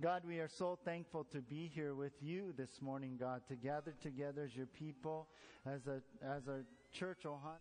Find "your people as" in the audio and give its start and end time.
4.54-5.88